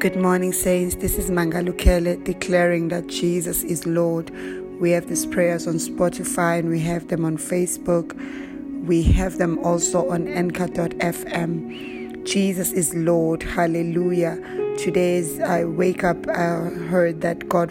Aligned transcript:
Good 0.00 0.16
morning, 0.16 0.54
saints. 0.54 0.94
This 0.94 1.18
is 1.18 1.30
Mangalukele 1.30 2.24
declaring 2.24 2.88
that 2.88 3.06
Jesus 3.08 3.62
is 3.62 3.86
Lord. 3.86 4.30
We 4.80 4.92
have 4.92 5.10
these 5.10 5.26
prayers 5.26 5.66
on 5.66 5.74
Spotify 5.74 6.58
and 6.58 6.70
we 6.70 6.80
have 6.80 7.08
them 7.08 7.22
on 7.22 7.36
Facebook. 7.36 8.14
We 8.86 9.02
have 9.02 9.36
them 9.36 9.58
also 9.58 10.08
on 10.08 10.26
Anchor.fm. 10.26 12.24
Jesus 12.24 12.72
is 12.72 12.94
Lord. 12.94 13.42
Hallelujah. 13.42 14.38
Today's 14.78 15.38
I 15.38 15.66
wake 15.66 16.02
up, 16.02 16.26
I 16.28 16.70
heard 16.88 17.20
that 17.20 17.46
God 17.50 17.70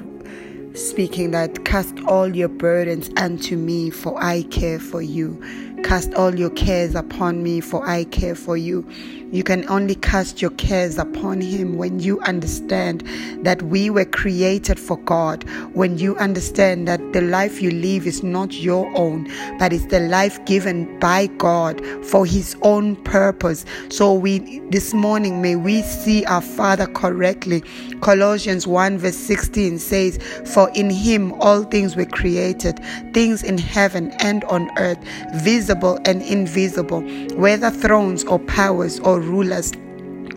speaking 0.78 1.32
that 1.32 1.66
cast 1.66 2.00
all 2.02 2.36
your 2.36 2.48
burdens 2.48 3.10
unto 3.18 3.58
me, 3.58 3.90
for 3.90 4.22
I 4.24 4.44
care 4.44 4.80
for 4.80 5.02
you. 5.02 5.42
Cast 5.84 6.14
all 6.14 6.36
your 6.36 6.52
cares 6.52 6.94
upon 6.94 7.42
me, 7.42 7.60
for 7.60 7.84
I 7.88 8.04
care 8.04 8.36
for 8.36 8.56
you. 8.56 8.88
You 9.32 9.44
can 9.44 9.70
only 9.70 9.94
cast 9.94 10.42
your 10.42 10.50
cares 10.52 10.98
upon 10.98 11.40
Him 11.40 11.78
when 11.78 12.00
you 12.00 12.20
understand 12.22 13.04
that 13.44 13.62
we 13.62 13.92
were 13.92 14.06
created 14.06 14.80
for 14.80 14.98
God. 14.98 15.48
When 15.74 16.00
you 16.00 16.18
understand 16.18 16.88
that 16.88 17.14
the 17.14 17.22
life 17.22 17.62
you 17.62 17.70
live 17.70 18.08
is 18.08 18.24
not 18.24 18.54
your 18.54 18.92
own, 18.98 19.32
but 19.60 19.72
it's 19.72 19.86
the 19.86 20.00
life 20.00 20.44
given 20.46 21.00
by 21.00 21.28
God 21.28 21.80
for 22.04 22.26
His 22.26 22.56
own 22.64 22.96
purpose. 23.04 23.66
So 23.90 24.16
we 24.16 24.60
this 24.72 24.96
morning 24.96 25.44
may 25.44 25.56
we 25.56 25.84
see 25.84 26.26
our 26.26 26.42
Father 26.42 26.88
correctly. 26.88 27.62
Colossians 28.02 28.66
1 28.66 28.98
verse 28.98 29.18
16 29.18 29.78
says, 29.78 30.18
For 30.54 30.72
in 30.72 30.90
Him 30.90 31.34
all 31.34 31.64
things 31.64 31.96
were 31.96 32.06
created, 32.06 32.80
things 33.14 33.44
in 33.44 33.60
heaven 33.60 34.12
and 34.20 34.44
on 34.46 34.72
earth, 34.80 35.00
visible 35.36 36.00
and 36.06 36.24
invisible, 36.24 37.02
whether 37.36 37.70
thrones 37.70 38.24
or 38.24 38.40
powers 38.40 39.00
or 39.02 39.19
rulers 39.20 39.72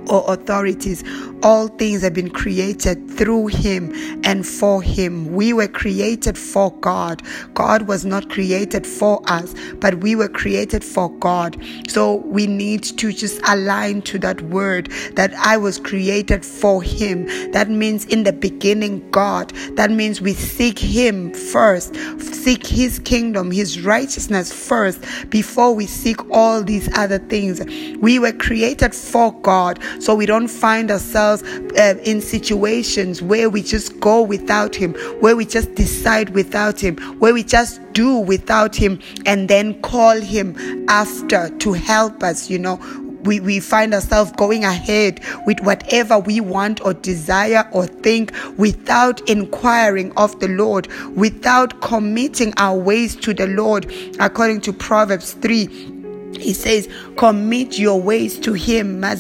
or 0.08 0.24
authorities. 0.32 1.02
All 1.42 1.68
things 1.68 2.02
have 2.02 2.14
been 2.14 2.30
created 2.30 3.10
through 3.10 3.48
Him 3.48 3.92
and 4.24 4.46
for 4.46 4.82
Him. 4.82 5.32
We 5.32 5.52
were 5.52 5.68
created 5.68 6.38
for 6.38 6.70
God. 6.78 7.22
God 7.54 7.88
was 7.88 8.04
not 8.04 8.30
created 8.30 8.86
for 8.86 9.20
us, 9.26 9.54
but 9.76 9.96
we 9.96 10.14
were 10.14 10.28
created 10.28 10.84
for 10.84 11.10
God. 11.18 11.56
So 11.88 12.16
we 12.16 12.46
need 12.46 12.84
to 12.84 13.12
just 13.12 13.40
align 13.48 14.02
to 14.02 14.18
that 14.20 14.40
word 14.42 14.90
that 15.14 15.32
I 15.34 15.56
was 15.56 15.78
created 15.78 16.44
for 16.44 16.82
Him. 16.82 17.26
That 17.52 17.68
means 17.68 18.04
in 18.06 18.22
the 18.24 18.32
beginning, 18.32 19.10
God. 19.10 19.50
That 19.76 19.90
means 19.90 20.20
we 20.20 20.34
seek 20.34 20.78
Him 20.78 21.32
first, 21.34 21.94
seek 22.20 22.66
His 22.66 22.98
kingdom, 22.98 23.50
His 23.50 23.82
righteousness 23.82 24.52
first 24.52 25.00
before 25.30 25.74
we 25.74 25.86
seek 25.86 26.18
all 26.30 26.62
these 26.62 26.88
other 26.96 27.18
things. 27.18 27.60
We 28.00 28.18
were 28.18 28.32
created 28.32 28.94
for 28.94 29.32
God. 29.40 29.80
So 30.00 30.14
we 30.14 30.26
don't 30.26 30.48
find 30.48 30.90
ourselves 30.90 31.31
uh, 31.40 31.94
in 32.04 32.20
situations 32.20 33.22
where 33.22 33.48
we 33.48 33.62
just 33.62 33.98
go 34.00 34.20
without 34.20 34.74
Him, 34.74 34.94
where 35.20 35.36
we 35.36 35.46
just 35.46 35.74
decide 35.74 36.30
without 36.30 36.80
Him, 36.80 36.96
where 37.18 37.32
we 37.32 37.44
just 37.44 37.80
do 37.92 38.18
without 38.18 38.74
Him 38.74 39.00
and 39.24 39.48
then 39.48 39.80
call 39.82 40.20
Him 40.20 40.84
after 40.88 41.48
to 41.58 41.72
help 41.72 42.22
us, 42.22 42.50
you 42.50 42.58
know. 42.58 42.80
We, 43.22 43.38
we 43.38 43.60
find 43.60 43.94
ourselves 43.94 44.32
going 44.32 44.64
ahead 44.64 45.20
with 45.46 45.60
whatever 45.60 46.18
we 46.18 46.40
want 46.40 46.84
or 46.84 46.92
desire 46.92 47.68
or 47.70 47.86
think 47.86 48.32
without 48.58 49.20
inquiring 49.28 50.10
of 50.16 50.40
the 50.40 50.48
Lord, 50.48 50.88
without 51.14 51.80
committing 51.82 52.52
our 52.56 52.76
ways 52.76 53.14
to 53.16 53.32
the 53.32 53.46
Lord, 53.46 53.92
according 54.18 54.62
to 54.62 54.72
Proverbs 54.72 55.34
3 55.34 55.91
he 56.40 56.52
says, 56.52 56.88
Commit 57.16 57.78
your 57.78 58.00
ways 58.00 58.38
to 58.40 58.52
Him, 58.52 59.02
and 59.04 59.18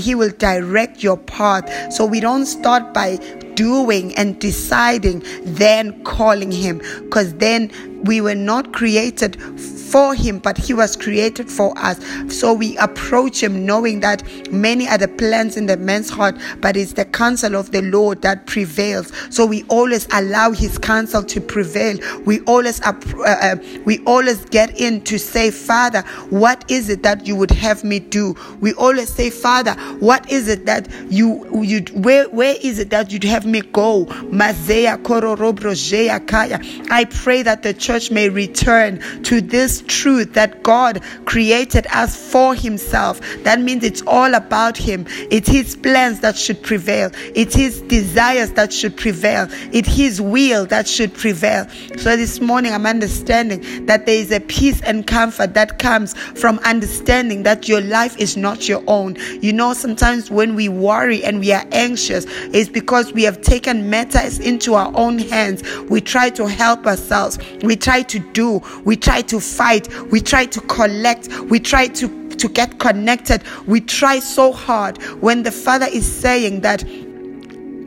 He 0.00 0.14
will 0.14 0.30
direct 0.38 1.02
your 1.02 1.16
path. 1.16 1.92
So 1.92 2.06
we 2.06 2.20
don't 2.20 2.46
start 2.46 2.92
by 2.94 3.18
doing 3.58 4.14
and 4.14 4.38
deciding, 4.38 5.24
then 5.42 6.04
calling 6.04 6.52
Him, 6.52 6.78
because 7.02 7.34
then 7.34 7.72
we 8.04 8.20
were 8.20 8.36
not 8.36 8.72
created 8.72 9.36
for 9.88 10.14
him, 10.14 10.38
but 10.38 10.58
he 10.58 10.74
was 10.74 10.96
created 10.96 11.50
for 11.50 11.76
us. 11.78 11.98
So 12.28 12.52
we 12.52 12.76
approach 12.76 13.42
him 13.42 13.64
knowing 13.64 14.00
that 14.00 14.22
many 14.52 14.86
are 14.86 14.98
the 14.98 15.08
plans 15.08 15.56
in 15.56 15.66
the 15.66 15.76
man's 15.76 16.10
heart, 16.10 16.36
but 16.60 16.76
it's 16.76 16.92
the 16.92 17.04
counsel 17.06 17.56
of 17.56 17.70
the 17.72 17.82
Lord 17.82 18.22
that 18.22 18.46
prevails. 18.46 19.12
So 19.30 19.46
we 19.46 19.64
always 19.64 20.06
allow 20.12 20.52
his 20.52 20.78
counsel 20.78 21.22
to 21.24 21.40
prevail. 21.40 21.98
We 22.24 22.40
always 22.40 22.80
uh, 22.82 22.92
uh, 23.26 23.56
we 23.84 23.98
always 24.04 24.44
get 24.46 24.78
in 24.78 25.02
to 25.04 25.18
say, 25.18 25.50
Father, 25.50 26.02
what 26.28 26.70
is 26.70 26.88
it 26.88 27.02
that 27.02 27.26
you 27.26 27.36
would 27.36 27.50
have 27.50 27.82
me 27.82 27.98
do? 27.98 28.36
We 28.60 28.74
always 28.74 29.08
say, 29.08 29.30
Father, 29.30 29.72
what 30.00 30.30
is 30.30 30.48
it 30.48 30.66
that 30.66 30.88
you 31.10 31.62
you 31.62 31.80
where 31.94 32.28
where 32.28 32.56
is 32.62 32.78
it 32.78 32.90
that 32.90 33.10
you'd 33.10 33.24
have 33.24 33.46
me 33.48 33.62
go? 33.62 34.06
I 34.10 34.54
pray 37.10 37.42
that 37.42 37.62
the 37.62 37.74
church 37.74 38.10
may 38.10 38.28
return 38.28 39.00
to 39.24 39.40
this 39.40 39.82
truth 39.86 40.34
that 40.34 40.62
God 40.62 41.02
created 41.24 41.86
us 41.92 42.30
for 42.30 42.54
Himself. 42.54 43.20
That 43.44 43.60
means 43.60 43.84
it's 43.84 44.02
all 44.06 44.34
about 44.34 44.76
Him. 44.76 45.06
It's 45.30 45.48
His 45.48 45.74
plans 45.76 46.20
that 46.20 46.36
should 46.36 46.62
prevail. 46.62 47.10
It's 47.34 47.54
His 47.54 47.80
desires 47.82 48.52
that 48.52 48.72
should 48.72 48.96
prevail. 48.96 49.48
It's 49.72 49.88
His 49.88 50.20
will 50.20 50.66
that 50.66 50.86
should 50.86 51.14
prevail. 51.14 51.68
So 51.96 52.16
this 52.16 52.40
morning 52.40 52.72
I'm 52.72 52.86
understanding 52.86 53.86
that 53.86 54.06
there 54.06 54.16
is 54.16 54.30
a 54.30 54.40
peace 54.40 54.80
and 54.82 55.06
comfort 55.06 55.54
that 55.54 55.78
comes 55.78 56.14
from 56.14 56.58
understanding 56.60 57.42
that 57.44 57.68
your 57.68 57.80
life 57.80 58.16
is 58.18 58.36
not 58.36 58.68
your 58.68 58.82
own. 58.86 59.16
You 59.40 59.52
know, 59.52 59.72
sometimes 59.72 60.30
when 60.30 60.54
we 60.54 60.68
worry 60.68 61.24
and 61.24 61.40
we 61.40 61.52
are 61.52 61.64
anxious, 61.72 62.26
it's 62.28 62.68
because 62.68 63.12
we 63.12 63.22
have 63.24 63.37
taken 63.42 63.88
matters 63.88 64.38
into 64.38 64.74
our 64.74 64.92
own 64.96 65.18
hands. 65.18 65.62
We 65.88 66.00
try 66.00 66.30
to 66.30 66.48
help 66.48 66.86
ourselves. 66.86 67.38
We 67.62 67.76
try 67.76 68.02
to 68.02 68.18
do. 68.32 68.60
We 68.84 68.96
try 68.96 69.22
to 69.22 69.40
fight 69.40 69.68
fight, 69.68 70.10
we 70.10 70.20
try 70.20 70.46
to 70.46 70.60
collect, 70.62 71.28
we 71.50 71.60
try 71.60 71.88
to 71.88 72.28
to 72.38 72.48
get 72.48 72.78
connected. 72.78 73.42
We 73.66 73.80
try 73.80 74.20
so 74.20 74.52
hard 74.52 75.02
when 75.20 75.42
the 75.42 75.50
Father 75.50 75.86
is 75.90 76.06
saying 76.06 76.60
that 76.60 76.84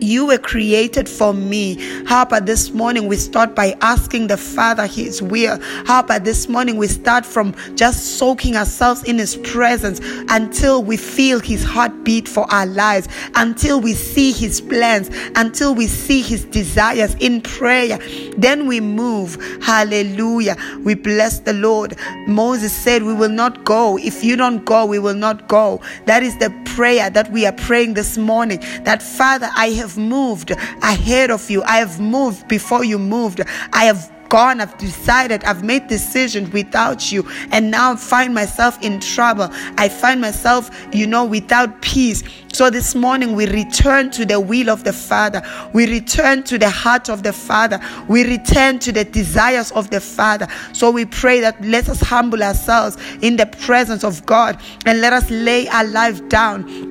you 0.01 0.25
were 0.25 0.37
created 0.37 1.07
for 1.07 1.33
me. 1.33 1.77
How 2.05 2.23
about 2.23 2.47
this 2.47 2.71
morning 2.71 3.07
we 3.07 3.15
start 3.15 3.55
by 3.55 3.77
asking 3.81 4.27
the 4.27 4.37
Father 4.37 4.87
His 4.87 5.21
will? 5.21 5.59
How 5.85 5.99
about 5.99 6.23
this 6.23 6.49
morning 6.49 6.77
we 6.77 6.87
start 6.87 7.25
from 7.25 7.55
just 7.75 8.17
soaking 8.17 8.55
ourselves 8.55 9.03
in 9.03 9.19
His 9.19 9.37
presence 9.37 10.01
until 10.29 10.83
we 10.83 10.97
feel 10.97 11.39
His 11.39 11.63
heartbeat 11.63 12.27
for 12.27 12.51
our 12.51 12.65
lives, 12.65 13.07
until 13.35 13.79
we 13.79 13.93
see 13.93 14.31
His 14.31 14.59
plans, 14.59 15.09
until 15.35 15.75
we 15.75 15.85
see 15.85 16.21
His 16.21 16.45
desires 16.45 17.15
in 17.19 17.41
prayer. 17.41 17.99
Then 18.37 18.67
we 18.67 18.79
move. 18.79 19.37
Hallelujah. 19.61 20.57
We 20.83 20.95
bless 20.95 21.39
the 21.39 21.53
Lord. 21.53 21.95
Moses 22.27 22.73
said, 22.73 23.03
We 23.03 23.13
will 23.13 23.29
not 23.29 23.63
go. 23.65 23.97
If 23.99 24.23
you 24.23 24.35
don't 24.35 24.65
go, 24.65 24.85
we 24.85 24.97
will 24.97 25.13
not 25.13 25.47
go. 25.47 25.79
That 26.05 26.23
is 26.23 26.35
the 26.39 26.49
prayer 26.65 27.09
that 27.11 27.31
we 27.31 27.45
are 27.45 27.53
praying 27.53 27.93
this 27.93 28.17
morning. 28.17 28.59
That 28.83 29.03
Father, 29.03 29.49
I 29.55 29.67
have 29.71 29.90
have 29.91 29.97
moved 29.97 30.51
ahead 30.51 31.31
of 31.31 31.49
you. 31.49 31.63
I 31.63 31.77
have 31.77 31.99
moved 31.99 32.47
before 32.47 32.83
you 32.83 32.97
moved. 32.97 33.41
I 33.73 33.85
have 33.85 34.11
gone, 34.29 34.61
I've 34.61 34.77
decided, 34.77 35.43
I've 35.43 35.61
made 35.61 35.87
decisions 35.87 36.53
without 36.53 37.11
you, 37.11 37.27
and 37.51 37.69
now 37.69 37.91
I 37.91 37.95
find 37.97 38.33
myself 38.33 38.81
in 38.81 39.01
trouble. 39.01 39.49
I 39.77 39.89
find 39.89 40.21
myself, 40.21 40.71
you 40.93 41.05
know, 41.05 41.25
without 41.25 41.81
peace. 41.81 42.23
So 42.53 42.69
this 42.69 42.95
morning 42.95 43.35
we 43.35 43.45
return 43.47 44.09
to 44.11 44.25
the 44.25 44.39
will 44.39 44.69
of 44.69 44.85
the 44.85 44.93
Father. 44.93 45.41
We 45.73 45.85
return 45.91 46.43
to 46.43 46.57
the 46.57 46.69
heart 46.69 47.09
of 47.09 47.23
the 47.23 47.33
Father. 47.33 47.81
We 48.07 48.23
return 48.23 48.79
to 48.79 48.93
the 48.93 49.03
desires 49.03 49.73
of 49.73 49.89
the 49.89 49.99
Father. 49.99 50.47
So 50.71 50.91
we 50.91 51.05
pray 51.05 51.41
that 51.41 51.61
let 51.61 51.89
us 51.89 51.99
humble 51.99 52.41
ourselves 52.41 52.97
in 53.21 53.35
the 53.35 53.47
presence 53.47 54.05
of 54.05 54.25
God 54.25 54.61
and 54.85 55.01
let 55.01 55.11
us 55.11 55.29
lay 55.29 55.67
our 55.67 55.85
life 55.85 56.25
down 56.29 56.90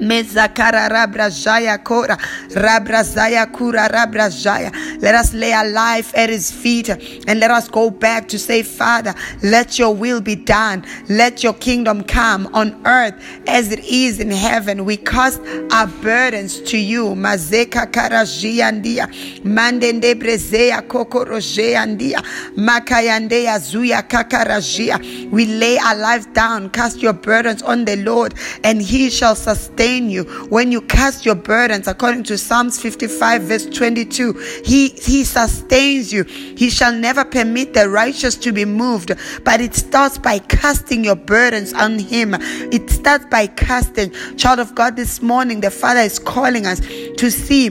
Mezakara 0.00 0.88
Rabrazaya 0.90 1.82
Kora 1.82 2.16
Rabrazaya 2.50 3.52
Kura 3.52 3.88
Rabrazaya. 3.88 4.72
Let 5.02 5.14
us 5.14 5.32
lay 5.34 5.52
our 5.52 5.68
life 5.68 6.12
at 6.16 6.28
his 6.30 6.50
feet 6.50 6.88
and 6.88 7.40
let 7.40 7.50
us 7.50 7.68
go 7.68 7.90
back 7.90 8.28
to 8.28 8.38
say, 8.38 8.62
Father, 8.62 9.14
let 9.42 9.78
your 9.78 9.94
will 9.94 10.20
be 10.20 10.34
done. 10.36 10.84
Let 11.08 11.42
your 11.42 11.54
kingdom 11.54 12.04
come 12.04 12.48
on 12.54 12.80
earth 12.86 13.14
as 13.46 13.70
it 13.72 13.80
is 13.84 14.20
in 14.20 14.30
heaven. 14.30 14.84
We 14.84 14.96
cast 14.96 15.40
our 15.72 15.86
burdens 15.86 16.60
to 16.62 16.78
you. 16.78 17.14
Mazeka 17.14 17.90
Karajiandia 17.92 19.06
Mandende 19.44 20.14
Brezea 20.14 20.82
Kokorojeandia 20.86 22.22
Makayandeya 22.56 23.58
Zuya 23.58 24.02
Kakarajia. 24.08 25.30
We 25.30 25.46
lay 25.46 25.78
our 25.78 25.96
life 25.96 26.32
down. 26.32 26.70
Cast 26.70 27.00
your 27.02 27.12
burdens 27.12 27.62
on 27.62 27.84
the 27.84 27.96
Lord 27.96 28.34
and 28.64 28.80
he 28.80 29.10
shall 29.10 29.34
sustain 29.34 29.81
sustain 29.82 30.10
you. 30.10 30.24
When 30.48 30.70
you 30.70 30.80
cast 30.82 31.26
your 31.26 31.34
burdens, 31.34 31.88
according 31.88 32.22
to 32.24 32.38
Psalms 32.38 32.80
55, 32.80 33.42
verse 33.42 33.66
22, 33.66 34.32
He, 34.64 34.90
he 34.90 35.24
sustains 35.24 36.12
you. 36.12 36.22
He 36.22 36.70
shall 36.70 36.92
never 36.92 37.24
permit 37.24 37.74
the 37.74 37.88
righteous 37.88 38.36
to 38.36 38.52
be 38.52 38.64
moved. 38.64 39.10
But 39.42 39.60
it 39.60 39.74
starts 39.74 40.18
by 40.18 40.38
casting 40.38 41.04
your 41.04 41.16
burdens 41.16 41.72
on 41.72 41.98
Him. 41.98 42.34
It 42.72 42.90
starts 42.90 43.26
by 43.26 43.48
casting. 43.48 44.12
Child 44.36 44.60
of 44.60 44.74
God, 44.74 44.94
this 44.94 45.20
morning, 45.20 45.60
the 45.60 45.70
Father 45.70 46.00
is 46.00 46.18
calling 46.18 46.64
us 46.64 46.80
to 47.16 47.30
see 47.30 47.70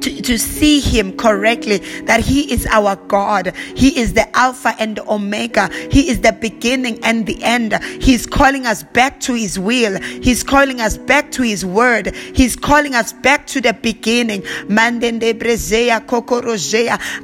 to, 0.00 0.22
to 0.22 0.38
see 0.38 0.80
him 0.80 1.16
correctly 1.16 1.78
that 2.04 2.20
he 2.20 2.52
is 2.52 2.66
our 2.66 2.96
God. 2.96 3.54
He 3.74 3.98
is 3.98 4.12
the 4.14 4.28
Alpha 4.36 4.74
and 4.78 4.96
the 4.96 5.10
Omega. 5.10 5.68
He 5.90 6.08
is 6.08 6.20
the 6.20 6.32
beginning 6.32 6.98
and 7.02 7.26
the 7.26 7.42
end. 7.42 7.74
He's 8.00 8.26
calling 8.26 8.66
us 8.66 8.82
back 8.82 9.20
to 9.20 9.34
his 9.34 9.58
will. 9.58 10.00
He's 10.00 10.42
calling 10.42 10.80
us 10.80 10.96
back 10.96 11.30
to 11.32 11.42
his 11.42 11.64
word. 11.64 12.14
He's 12.34 12.56
calling 12.56 12.94
us 12.94 13.12
back 13.12 13.46
to 13.48 13.60
the 13.60 13.72
beginning. 13.74 14.42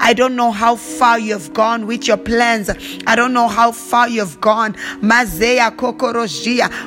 I 0.00 0.14
don't 0.14 0.36
know 0.36 0.50
how 0.50 0.76
far 0.76 1.18
you 1.18 1.32
have 1.32 1.52
gone 1.52 1.86
with 1.86 2.06
your 2.06 2.16
plans. 2.16 2.70
I 3.06 3.16
don't 3.16 3.32
know 3.32 3.48
how 3.48 3.72
far 3.72 4.08
you've 4.08 4.40
gone. 4.40 4.74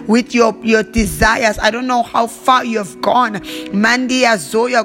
With 0.08 0.36
your, 0.36 0.56
your 0.64 0.84
desires. 0.84 1.60
I 1.60 1.72
don't 1.72 1.88
know 1.88 2.04
how 2.04 2.28
far 2.28 2.66
you 2.66 2.78
have 2.80 3.02
gone. 3.02 3.36
Mandia 3.36 4.38
Zoya 4.38 4.84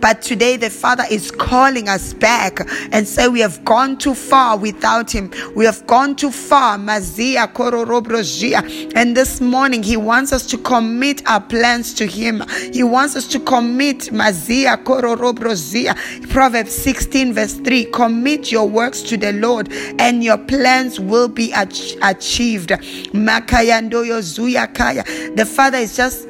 but 0.00 0.22
today 0.22 0.56
the 0.56 0.70
Father 0.70 1.04
is 1.10 1.30
calling 1.30 1.88
us 1.88 2.14
back 2.14 2.60
and 2.92 3.06
say 3.06 3.28
we 3.28 3.40
have 3.40 3.64
gone 3.64 3.96
too 3.96 4.14
far 4.14 4.56
without 4.58 5.10
Him. 5.10 5.32
We 5.54 5.64
have 5.64 5.86
gone 5.86 6.16
too 6.16 6.30
far. 6.30 6.78
Mazia 6.78 7.48
And 8.94 9.16
this 9.16 9.40
morning 9.40 9.82
He 9.82 9.96
wants 9.96 10.32
us 10.32 10.46
to 10.46 10.58
commit 10.58 11.28
our 11.28 11.40
plans 11.40 11.94
to 11.94 12.06
Him. 12.06 12.42
He 12.72 12.82
wants 12.82 13.16
us 13.16 13.26
to 13.28 13.40
commit 13.40 14.10
Mazia 14.12 14.78
Proverbs 16.30 16.74
16 16.74 17.32
verse 17.32 17.54
3. 17.54 17.84
Commit 17.86 18.52
your 18.52 18.68
works 18.68 19.02
to 19.02 19.16
the 19.16 19.32
Lord 19.32 19.72
and 19.98 20.22
your 20.22 20.38
plans 20.38 21.00
will 21.00 21.28
be 21.28 21.52
achieved. 21.52 22.68
The 25.36 25.50
Father 25.54 25.78
is 25.78 25.96
just 25.96 26.28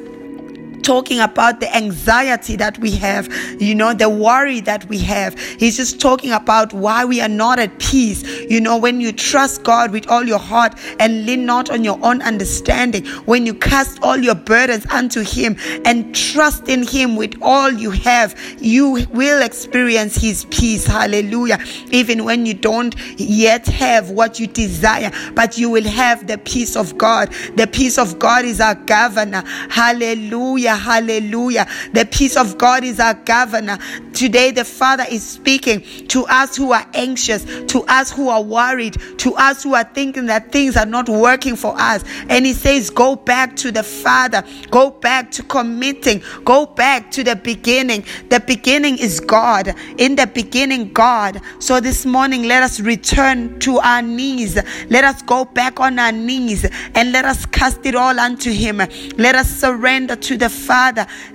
talking 0.89 1.19
about 1.19 1.59
the 1.59 1.75
anxiety 1.77 2.55
that 2.55 2.75
we 2.79 2.89
have, 2.89 3.31
you 3.61 3.75
know, 3.75 3.93
the 3.93 4.09
worry 4.09 4.59
that 4.59 4.83
we 4.85 4.97
have. 4.97 5.37
He's 5.37 5.77
just 5.77 6.01
talking 6.01 6.31
about 6.31 6.73
why 6.73 7.05
we 7.05 7.21
are 7.21 7.29
not 7.29 7.59
at 7.59 7.77
peace. 7.77 8.23
You 8.49 8.59
know, 8.59 8.75
when 8.75 8.99
you 8.99 9.11
trust 9.11 9.61
God 9.61 9.91
with 9.91 10.09
all 10.09 10.23
your 10.23 10.39
heart 10.39 10.73
and 10.99 11.27
lean 11.27 11.45
not 11.45 11.69
on 11.69 11.83
your 11.83 11.99
own 12.03 12.23
understanding, 12.23 13.05
when 13.25 13.45
you 13.45 13.53
cast 13.53 14.01
all 14.01 14.17
your 14.17 14.33
burdens 14.33 14.87
unto 14.87 15.21
Him 15.23 15.57
and 15.85 16.15
trust 16.15 16.67
in 16.67 16.87
Him 16.87 17.15
with 17.15 17.35
all 17.39 17.71
you 17.71 17.91
have, 17.91 18.35
you 18.57 19.05
will 19.11 19.43
experience 19.43 20.15
His 20.15 20.45
peace. 20.45 20.87
Hallelujah. 20.87 21.59
Even 21.91 22.25
when 22.25 22.47
you 22.47 22.55
don't 22.55 22.95
yet 23.19 23.67
have 23.67 24.09
what 24.09 24.39
you 24.39 24.47
desire, 24.47 25.11
but 25.35 25.55
you 25.55 25.69
will 25.69 25.83
have 25.83 26.25
the 26.25 26.39
peace 26.39 26.75
of 26.75 26.97
God. 26.97 27.31
The 27.57 27.67
peace 27.67 27.99
of 27.99 28.17
God 28.17 28.43
is 28.43 28.59
our 28.59 28.73
governor. 28.73 29.43
Hallelujah. 29.69 30.78
Hallelujah. 30.79 31.67
The 31.93 32.05
peace 32.05 32.37
of 32.37 32.57
God 32.57 32.83
is 32.83 32.99
our 32.99 33.13
governor. 33.13 33.77
Today, 34.13 34.51
the 34.51 34.65
Father 34.65 35.05
is 35.09 35.25
speaking 35.27 35.81
to 36.07 36.25
us 36.25 36.55
who 36.55 36.71
are 36.71 36.85
anxious, 36.93 37.43
to 37.67 37.83
us 37.87 38.11
who 38.11 38.29
are 38.29 38.41
worried, 38.41 38.97
to 39.19 39.35
us 39.35 39.63
who 39.63 39.75
are 39.75 39.83
thinking 39.83 40.25
that 40.27 40.51
things 40.51 40.75
are 40.77 40.85
not 40.85 41.09
working 41.09 41.55
for 41.55 41.79
us. 41.79 42.03
And 42.29 42.45
He 42.45 42.53
says, 42.53 42.89
Go 42.89 43.15
back 43.15 43.55
to 43.57 43.71
the 43.71 43.83
Father, 43.83 44.43
go 44.71 44.89
back 44.89 45.31
to 45.31 45.43
committing, 45.43 46.23
go 46.45 46.65
back 46.65 47.11
to 47.11 47.23
the 47.23 47.35
beginning. 47.35 48.05
The 48.29 48.39
beginning 48.39 48.97
is 48.97 49.19
God. 49.19 49.75
In 49.97 50.15
the 50.15 50.27
beginning, 50.27 50.93
God. 50.93 51.41
So 51.59 51.79
this 51.79 52.05
morning, 52.05 52.43
let 52.43 52.63
us 52.63 52.79
return 52.79 53.59
to 53.59 53.79
our 53.79 54.01
knees. 54.01 54.57
Let 54.89 55.03
us 55.03 55.21
go 55.21 55.45
back 55.45 55.79
on 55.79 55.99
our 55.99 56.11
knees 56.11 56.65
and 56.95 57.11
let 57.11 57.25
us 57.25 57.45
cast 57.45 57.85
it 57.85 57.95
all 57.95 58.19
unto 58.19 58.51
Him. 58.51 58.77
Let 59.17 59.35
us 59.35 59.49
surrender 59.49 60.15
to 60.15 60.37
the 60.37 60.49
Father. 60.49 60.68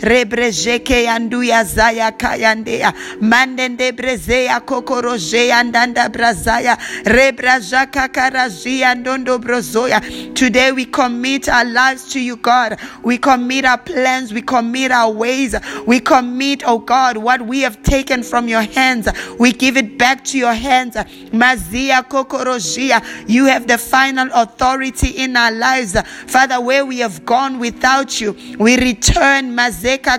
Rebrejeke 0.01 1.09
anduya 1.09 1.65
zaya 1.65 2.13
kayandea. 2.13 2.93
Mandende 3.21 3.93
brezea 3.93 4.61
kokoroje 4.61 5.53
andanda 5.53 6.09
brazaya. 6.09 6.79
Rebrajaka 7.05 8.09
karajia 8.09 8.95
ndondo 8.95 9.39
brozoya. 9.39 10.01
Today 10.35 10.73
we 10.73 10.85
commit 10.85 11.49
our 11.49 11.65
lives 11.65 12.13
to 12.13 12.21
you, 12.21 12.37
God. 12.37 12.77
We 13.03 13.19
commit 13.19 13.65
our 13.65 13.79
plans. 13.79 14.33
We 14.33 14.43
commit 14.43 14.93
our 14.93 15.11
ways. 15.13 15.55
We 15.87 16.01
commit, 16.01 16.63
oh 16.67 16.79
God, 16.79 17.17
what 17.17 17.43
we 17.43 17.61
have 17.63 17.83
taken 17.83 18.23
from 18.23 18.49
your 18.49 18.63
hands. 18.63 19.09
We 19.39 19.53
give 19.53 19.77
it 19.77 19.99
back 19.99 20.25
to 20.27 20.39
your 20.39 20.55
hands. 20.55 20.97
Mazia 21.33 22.03
kokorojia. 22.09 23.03
You 23.29 23.47
have 23.47 23.67
the 23.67 23.79
final 23.79 24.29
authority 24.33 25.09
in 25.11 25.37
our 25.37 25.51
lives. 25.53 25.97
Father, 26.27 26.61
where 26.61 26.85
we 26.85 26.99
have 26.99 27.25
gone 27.27 27.59
without 27.59 28.21
you, 28.21 28.37
we 28.59 28.77
return 28.77 29.24
mazeka 29.51 30.19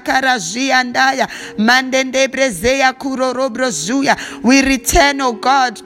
mandende 1.57 2.27
we 4.43 4.61
return 4.61 5.21
oh 5.21 5.33
god 5.33 5.79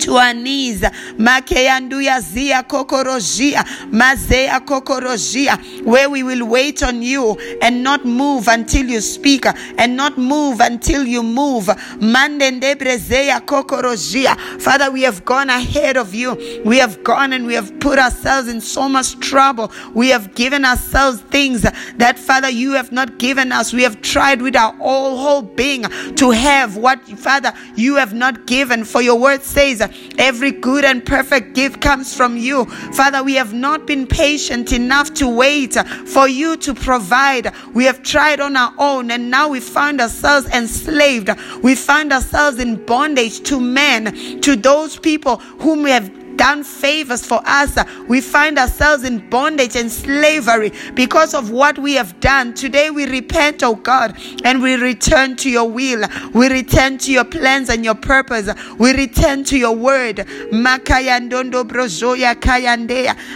to 0.00 0.16
our 0.16 0.34
knees. 0.34 0.80
Makeyanduya 1.18 2.20
zia 2.20 2.62
kokorojia, 2.62 3.64
mazea 3.92 4.60
kokorojia, 4.60 5.58
where 5.84 6.08
we 6.08 6.22
will 6.22 6.46
wait 6.46 6.82
on 6.82 7.02
you 7.02 7.36
and 7.62 7.82
not 7.82 8.04
move 8.04 8.48
until 8.48 8.86
you 8.86 9.00
speak 9.00 9.44
and 9.46 9.96
not 9.96 10.18
move 10.18 10.60
until 10.60 11.06
you 11.06 11.22
move. 11.22 11.66
Mandendebrezeya 11.66 13.40
kokorojia. 13.46 14.36
Father, 14.60 14.90
we 14.90 15.02
have 15.02 15.24
gone 15.24 15.50
ahead 15.50 15.96
of 15.96 16.14
you. 16.14 16.36
We 16.64 16.78
have 16.78 17.02
gone 17.04 17.32
and 17.32 17.46
we 17.46 17.54
have 17.54 17.78
put 17.80 17.98
ourselves 17.98 18.48
in 18.48 18.60
so 18.60 18.88
much 18.88 19.18
trouble. 19.20 19.70
We 19.94 20.08
have 20.08 20.34
given 20.34 20.64
ourselves 20.64 21.20
things 21.22 21.62
that, 21.62 22.18
Father, 22.18 22.48
you 22.50 22.72
have 22.72 22.92
not 22.92 23.18
given 23.18 23.52
us. 23.52 23.72
We 23.72 23.82
have 23.82 24.00
tried 24.02 24.42
with 24.42 24.56
our 24.56 24.72
whole, 24.74 25.16
whole 25.18 25.42
being 25.42 25.82
to 26.16 26.30
have 26.30 26.76
what, 26.76 27.00
Father, 27.18 27.52
you 27.76 27.96
have 27.96 28.14
not 28.14 28.46
given. 28.46 28.84
For 28.84 29.02
your 29.02 29.18
word 29.18 29.42
says, 29.42 29.80
Every 30.18 30.50
good 30.50 30.84
and 30.84 31.04
perfect 31.04 31.54
gift 31.54 31.80
comes 31.80 32.14
from 32.14 32.36
you. 32.36 32.66
Father, 32.94 33.22
we 33.22 33.34
have 33.34 33.52
not 33.52 33.86
been 33.86 34.06
patient 34.06 34.72
enough 34.72 35.14
to 35.14 35.28
wait 35.28 35.74
for 36.06 36.28
you 36.28 36.56
to 36.58 36.74
provide. 36.74 37.52
We 37.74 37.84
have 37.84 38.02
tried 38.02 38.40
on 38.40 38.56
our 38.56 38.74
own 38.78 39.10
and 39.10 39.30
now 39.30 39.48
we 39.48 39.60
find 39.60 40.00
ourselves 40.00 40.48
enslaved. 40.48 41.30
We 41.62 41.74
find 41.74 42.12
ourselves 42.12 42.58
in 42.58 42.84
bondage 42.84 43.40
to 43.44 43.60
men, 43.60 44.40
to 44.40 44.56
those 44.56 44.98
people 44.98 45.36
whom 45.36 45.82
we 45.82 45.90
have 45.90 46.19
done 46.40 46.64
favors 46.64 47.26
for 47.26 47.42
us. 47.44 47.76
We 48.08 48.22
find 48.22 48.58
ourselves 48.58 49.04
in 49.04 49.28
bondage 49.28 49.76
and 49.76 49.92
slavery 49.92 50.72
because 50.94 51.34
of 51.34 51.50
what 51.50 51.78
we 51.78 51.92
have 51.96 52.18
done. 52.20 52.54
Today 52.54 52.88
we 52.88 53.04
repent, 53.04 53.62
oh 53.62 53.74
God, 53.74 54.16
and 54.42 54.62
we 54.62 54.76
return 54.76 55.36
to 55.36 55.50
your 55.50 55.68
will. 55.68 56.02
We 56.32 56.48
return 56.48 56.96
to 56.96 57.12
your 57.12 57.24
plans 57.26 57.68
and 57.68 57.84
your 57.84 57.94
purpose. 57.94 58.48
We 58.78 58.94
return 58.94 59.44
to 59.44 59.58
your 59.58 59.76
word. 59.76 60.16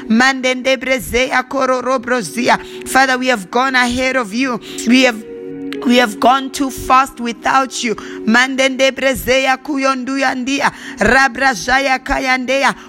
Mandende 0.09 0.77
brezea. 0.79 1.45
Father, 2.89 3.19
we 3.19 3.27
have 3.27 3.51
gone 3.51 3.75
ahead 3.75 4.17
of 4.17 4.33
you. 4.33 4.59
We 4.87 5.03
have 5.03 5.34
we 5.87 5.97
have 5.97 6.19
gone 6.19 6.51
too 6.51 6.71
fast 6.71 7.21
without 7.21 7.85
you. 7.85 7.95
Mandende 7.95 8.91
brezeya 8.93 9.57
kuyonduyandia. 9.59 10.73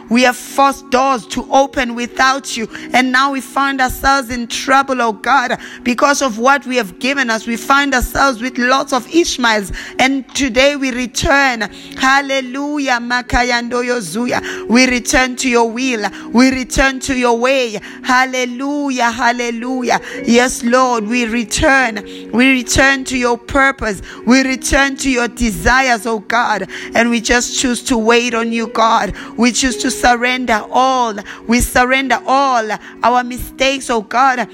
We 0.10 0.22
have 0.24 0.38
forced 0.38 0.90
doors 0.92 1.28
to 1.28 1.46
open 1.52 1.96
without 1.96 2.56
you. 2.56 2.70
And 2.94 3.12
now 3.12 3.32
we 3.32 3.42
find 3.42 3.82
ourselves 3.82 4.30
in 4.30 4.48
trouble, 4.48 5.02
oh 5.02 5.14
God, 5.14 5.60
because 5.84 6.22
of 6.22 6.40
what 6.40 6.66
we 6.66 6.78
have 6.78 7.00
given 7.00 7.30
us. 7.30 7.46
We 7.48 7.58
find 7.58 7.94
ourselves 7.94 8.42
with 8.42 8.58
lots 8.58 8.94
of 8.94 9.06
Ishmaels. 9.14 9.72
And 10.00 10.28
today 10.34 10.76
we 10.76 10.92
return. 10.92 11.62
Hallelujah. 11.98 13.00
Makayando 13.00 13.84
yozuya. 13.84 14.68
We 14.70 14.88
return 14.88 15.36
to 15.38 15.50
your 15.50 15.70
will. 15.70 16.10
We 16.32 16.52
return 16.52 17.00
to 17.02 17.18
your 17.18 17.38
way. 17.38 17.80
Hallelujah. 18.04 19.12
Hallelujah. 19.12 20.00
Yes, 20.26 20.64
Lord, 20.64 21.08
we 21.08 21.26
return. 21.26 21.96
We 22.32 22.52
return 22.52 22.85
return 22.86 23.04
to 23.06 23.18
your 23.18 23.38
purpose. 23.38 24.02
We 24.28 24.44
return 24.44 24.96
to 24.98 25.10
your 25.10 25.28
desires, 25.28 26.06
oh 26.06 26.20
God. 26.20 26.70
And 26.94 27.10
we 27.10 27.20
just 27.20 27.58
choose 27.60 27.82
to 27.86 27.98
wait 27.98 28.36
on 28.36 28.52
you, 28.52 28.68
God. 28.68 29.16
We 29.38 29.52
choose 29.52 29.78
to 29.78 29.90
surrender 29.90 30.62
all. 30.72 31.16
We 31.48 31.62
surrender 31.62 32.20
all 32.28 32.70
our 33.04 33.24
mistakes, 33.24 33.90
oh 33.90 34.02
God. 34.02 34.48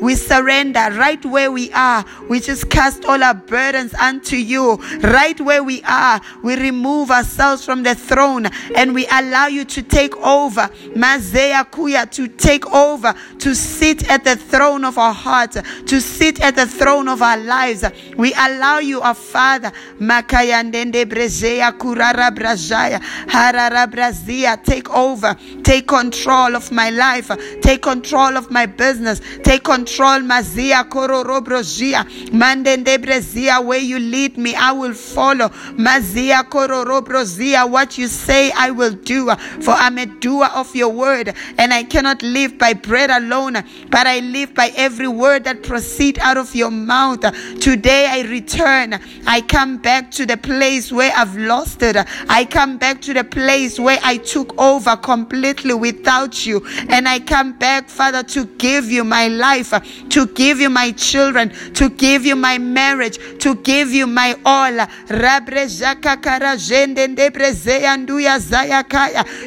We 0.00 0.14
surrender 0.14 0.80
right 0.92 1.24
where 1.24 1.50
we 1.50 1.72
are. 1.72 2.04
We 2.28 2.40
just 2.40 2.70
cast 2.70 3.04
all 3.04 3.24
our 3.24 3.34
burdens 3.34 3.92
unto 3.94 4.36
you. 4.36 4.76
Right 5.00 5.40
where 5.40 5.64
we 5.64 5.82
are, 5.82 6.20
we 6.44 6.54
remove 6.56 7.10
ourselves 7.10 7.64
from 7.64 7.82
the 7.82 7.96
throne 7.96 8.46
and 8.76 8.94
we 8.94 9.06
allow 9.08 9.48
you 9.48 9.64
to 9.64 9.82
take 9.82 10.16
over. 10.18 10.68
Kuya 10.68 12.10
to 12.12 12.28
take 12.28 12.66
over, 12.72 13.14
to 13.40 13.54
sit 13.54 14.08
at 14.10 14.24
the 14.24 14.36
throne 14.36 14.84
of 14.84 14.98
our 14.98 15.14
hearts, 15.14 15.56
to 15.86 16.00
sit 16.00 16.40
at 16.40 16.56
the 16.56 16.66
throne 16.66 17.08
of 17.08 17.22
our 17.22 17.38
lives. 17.38 17.84
We 18.16 18.32
allow 18.34 18.78
you, 18.78 19.00
our 19.00 19.14
Father. 19.14 19.72
Makayandende 20.00 21.04
brezea 21.06 21.72
kurara 21.72 22.30
brazaya 22.30 23.00
harara 23.26 23.90
brazia. 23.90 24.56
Take 24.62 24.90
over, 24.90 25.36
take 25.62 25.86
control 25.86 26.56
of 26.56 26.70
my 26.72 26.90
life, 26.90 27.30
take 27.60 27.82
control 27.82 28.36
of 28.36 28.50
my 28.50 28.66
business, 28.66 29.20
take 29.42 29.64
control. 29.64 30.20
Mazia 30.20 30.84
kororobrojia 30.88 32.04
mandende 32.30 32.98
brezia. 32.98 33.64
Where 33.64 33.78
you 33.78 33.98
lead 33.98 34.38
me, 34.38 34.54
I 34.54 34.72
will 34.72 34.94
follow. 34.94 35.48
Mazia 35.76 36.42
kororobrozia. 36.48 37.68
What 37.68 37.98
you 37.98 38.08
say, 38.08 38.50
I 38.52 38.70
will 38.70 38.92
do. 38.92 39.34
For 39.60 39.72
I'm 39.72 39.98
a 39.98 40.06
doer 40.06 40.48
of 40.54 40.74
your 40.74 40.90
word, 40.90 41.34
and 41.58 41.72
I 41.72 41.82
cannot 41.84 42.22
live 42.22 42.58
by 42.58 42.74
bread 42.74 43.10
alone, 43.10 43.54
but 43.90 44.06
I 44.06 44.20
live 44.20 44.54
by 44.54 44.72
every 44.76 45.08
word 45.08 45.44
that 45.44 45.62
proceed 45.68 46.18
out 46.20 46.38
of 46.38 46.54
your 46.54 46.70
mouth. 46.70 47.20
Today 47.60 48.08
I 48.10 48.22
return. 48.22 48.98
I 49.26 49.42
come 49.42 49.76
back 49.76 50.10
to 50.12 50.24
the 50.24 50.38
place 50.38 50.90
where 50.90 51.12
I've 51.14 51.36
lost 51.36 51.82
it. 51.82 51.96
I 52.28 52.46
come 52.46 52.78
back 52.78 53.02
to 53.02 53.12
the 53.12 53.24
place 53.24 53.78
where 53.78 53.98
I 54.02 54.16
took 54.16 54.58
over 54.58 54.96
completely 54.96 55.74
without 55.74 56.46
you. 56.46 56.66
And 56.88 57.06
I 57.06 57.20
come 57.20 57.52
back, 57.58 57.88
Father, 57.90 58.22
to 58.22 58.46
give 58.46 58.90
you 58.90 59.04
my 59.04 59.28
life, 59.28 59.70
to 60.08 60.26
give 60.28 60.58
you 60.58 60.70
my 60.70 60.92
children, 60.92 61.50
to 61.74 61.90
give 61.90 62.24
you 62.24 62.34
my 62.34 62.56
marriage, 62.56 63.18
to 63.40 63.54
give 63.56 63.90
you 63.92 64.06
my 64.06 64.34
all. 64.46 64.72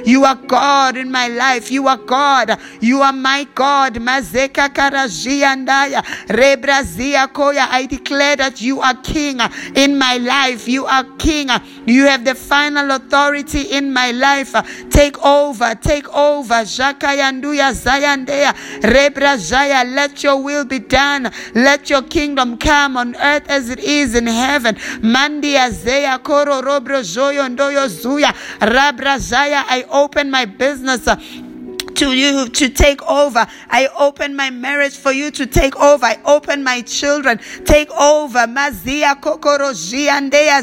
You 0.06 0.26
are 0.26 0.36
God 0.36 0.98
in 0.98 1.12
my 1.12 1.28
life. 1.28 1.72
You 1.72 1.88
are 1.88 1.98
God. 1.98 2.60
You 2.80 3.02
are 3.02 3.14
my 3.14 3.48
God. 3.56 3.96
Mazeka 3.96 4.70
karajiandaya. 4.70 6.04
Koya. 6.28 7.68
I 7.70 7.86
declare 7.86 8.36
that 8.38 8.62
you 8.62 8.80
are 8.82 8.96
King 8.96 9.40
in 9.76 9.98
my 9.98 10.18
life. 10.18 10.68
You 10.68 10.86
are 10.86 11.04
King. 11.18 11.50
You 11.86 12.06
have 12.08 12.26
the 12.26 12.36
final 12.36 12.92
authority 12.92 13.62
in 13.62 13.92
my 13.94 14.12
life. 14.12 14.54
Take 14.90 15.24
over. 15.26 15.76
Take 15.76 16.08
over. 16.16 16.64
Jakayanduya 16.64 17.74
zayandea. 17.74 18.54
Rebrazaya. 18.82 19.84
Let 19.96 20.24
your 20.24 20.42
will 20.44 20.66
be 20.66 20.80
done. 20.80 21.32
Let 21.56 21.90
your 21.90 22.02
kingdom 22.04 22.58
come 22.58 22.98
on 22.98 23.16
earth 23.16 23.50
as 23.50 23.70
it 23.70 23.80
is 23.80 24.16
in 24.16 24.28
heaven. 24.28 24.76
Mandia 25.02 25.70
zeya 25.72 26.22
koro 26.24 26.62
robro 26.62 27.02
joyo 27.04 27.50
ndoyo 27.50 27.88
zuya. 27.88 28.34
Rabrazaya. 28.60 29.64
I 29.68 29.86
open 29.90 30.30
my 30.32 30.46
business 30.46 31.08
to 32.02 32.14
you 32.14 32.50
to 32.50 32.68
take 32.68 33.00
over. 33.08 33.46
I 33.70 33.88
open 33.96 34.36
my 34.36 34.50
marriage 34.50 34.98
for 34.98 35.12
you 35.12 35.30
to 35.30 35.46
take 35.46 35.76
over. 35.76 36.04
I 36.04 36.18
open 36.26 36.64
my 36.64 36.82
children. 36.82 37.40
Take 37.64 37.92
over. 37.92 38.48
Mazia 38.48 39.14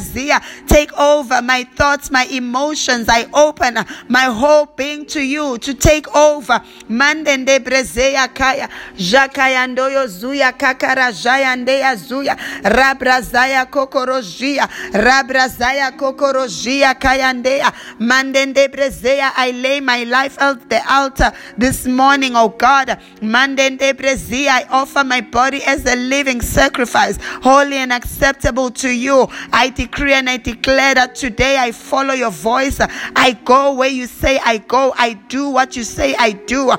zia. 0.01 0.41
Take 0.67 0.93
over 0.99 1.41
my 1.41 1.63
thoughts, 1.77 2.11
my 2.11 2.25
emotions. 2.25 3.07
I 3.09 3.29
open 3.33 3.79
my 4.09 4.25
whole 4.25 4.67
being 4.67 5.07
to 5.15 5.21
you 5.23 5.59
to 5.59 5.75
take 5.75 6.13
over. 6.13 6.61
Mandende 6.91 7.61
brezeya 7.61 8.35
kaya. 8.35 8.69
Jakayandoyo 8.97 10.09
zuya 10.09 10.51
kakara 10.53 11.13
jayandeya 11.13 11.95
zuya. 11.95 12.37
Rabrazaya 12.65 13.65
kokorojia. 13.71 14.67
Rabrazaya 14.93 15.93
kokorojia 15.93 16.95
kayandeya. 16.99 17.73
Mandende 18.01 18.67
brezeya. 18.69 19.31
I 19.37 19.53
lay 19.53 19.79
my 19.79 20.03
life 20.03 20.37
at 20.41 20.69
the 20.69 20.81
altar 20.93 21.28
this 21.57 21.87
morning, 21.87 22.37
oh 22.37 22.51
God. 22.51 22.99
Mandende 23.21 23.93
brezi, 23.95 24.49
I 24.49 24.65
offer 24.71 25.05
my 25.05 25.21
body 25.21 25.63
as 25.65 25.85
a 25.87 25.97
living 25.97 26.41
sacrifice, 26.41 27.19
holy 27.43 27.77
and 27.77 27.93
acceptable 27.93 28.71
to 28.71 28.89
you. 28.89 29.29
I 29.53 29.69
decree 29.71 30.15
and 30.15 30.29
I 30.29 30.39
declare 30.39 30.95
that 30.95 31.15
today 31.15 31.59
I 31.59 31.73
follow 31.73 32.15
your 32.15 32.31
voice. 32.31 32.79
I 32.81 33.39
go 33.45 33.75
where 33.75 33.91
you 33.91 34.07
say 34.07 34.39
I 34.45 34.59
go. 34.59 34.95
I 34.97 35.15
do 35.29 35.51
what 35.51 35.77
you 35.77 35.85
say 35.85 36.15
I 36.15 36.33
do. 36.33 36.71
I 36.71 36.77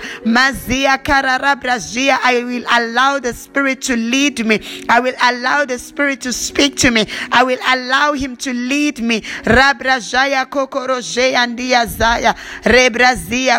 will 2.46 2.66
allow 2.72 3.20
the 3.20 3.34
Spirit 3.34 3.82
to 3.84 3.96
lead 3.96 4.46
me. 4.46 4.60
I 4.90 5.00
will 5.00 5.16
allow 5.22 5.64
the 5.66 5.80
Spirit 5.80 6.22
to 6.22 6.34
speak 6.34 6.76
to 6.78 6.92
me. 6.92 7.08
I 7.32 7.44
will 7.44 7.60
allow 7.68 8.14
Him 8.14 8.36
to 8.38 8.54
lead 8.54 9.02
me. 9.02 9.22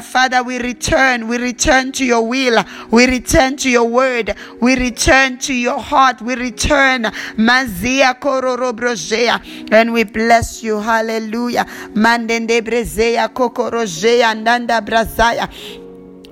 Father, 0.03 0.43
we 0.43 0.59
return. 0.75 1.29
We 1.29 1.37
return 1.39 1.93
to 1.93 2.05
your 2.05 2.23
will. 2.27 2.65
We 2.91 3.07
return 3.07 3.57
to 3.57 3.69
your 3.71 3.85
word. 3.89 4.35
We 4.61 4.77
return 4.77 5.39
to 5.39 5.53
your 5.55 5.79
heart. 5.79 6.21
We 6.23 6.35
return. 6.37 7.07
And 9.73 9.93
we 9.93 10.05
bless 10.05 10.63
you. 10.63 10.81
Hallelujah. 10.81 11.67
Mandende 11.95 12.63
brezea 12.63 13.29
kokorojea 13.29 14.35
ndanda 14.35 14.81
brazaya. 14.81 15.49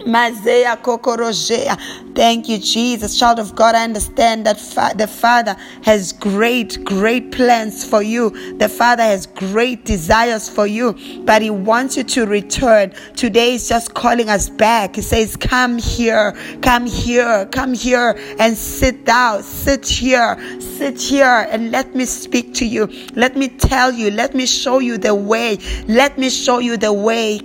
Mazea 0.07 0.77
kokorojea. 0.77 1.77
Thank 2.19 2.49
you, 2.49 2.59
Jesus. 2.59 3.17
Child 3.17 3.39
of 3.39 3.55
God, 3.55 3.77
I 3.77 3.85
understand 3.85 4.45
that 4.45 4.59
fa- 4.59 4.93
the 4.97 5.07
Father 5.07 5.55
has 5.85 6.13
great, 6.13 6.85
great 6.85 7.31
plans 7.31 7.85
for 7.85 8.03
you. 8.03 8.31
The 8.59 8.69
Father 8.69 9.05
has 9.05 9.25
great 9.25 9.85
desires 9.85 10.49
for 10.49 10.67
you, 10.67 10.97
but 11.25 11.43
He 11.43 11.51
wants 11.51 11.97
you 11.97 12.03
to 12.03 12.27
return. 12.27 12.93
Today 13.15 13.55
is 13.55 13.69
just 13.69 13.95
calling 13.95 14.29
us 14.29 14.51
back. 14.51 14.97
He 14.97 15.03
says, 15.03 15.37
Come 15.37 15.79
here, 15.79 16.33
come 16.61 16.87
here, 16.87 17.47
come 17.53 17.73
here 17.73 18.19
and 18.41 18.57
sit 18.57 19.05
down, 19.05 19.45
sit 19.45 19.87
here, 19.87 20.37
sit 20.61 21.01
here, 21.01 21.47
and 21.49 21.71
let 21.71 21.95
me 21.95 22.05
speak 22.05 22.53
to 22.55 22.67
you. 22.67 22.89
Let 23.15 23.37
me 23.37 23.47
tell 23.47 23.93
you, 23.93 24.11
let 24.11 24.35
me 24.35 24.45
show 24.45 24.81
you 24.81 24.99
the 24.99 25.15
way. 25.15 25.59
Let 25.87 26.19
me 26.19 26.31
show 26.31 26.59
you 26.59 26.77
the 26.79 26.93
way. 26.93 27.39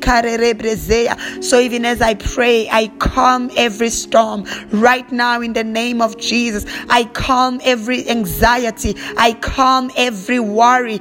So 1.44 1.60
even 1.60 1.86
as 1.86 2.02
I 2.02 2.16
pray, 2.16 2.68
I 2.72 2.88
calm 2.98 3.52
every 3.56 3.92
storm 3.92 4.48
right 4.72 5.12
now 5.12 5.42
in 5.42 5.54
the 5.54 5.64
name 5.64 6.02
of 6.02 6.18
Jesus. 6.18 6.66
I 6.90 7.06
calm 7.06 7.60
every 7.64 8.08
anxiety. 8.10 8.96
I 9.18 9.34
calm 9.34 9.92
every 9.96 10.40
worry. 10.40 11.00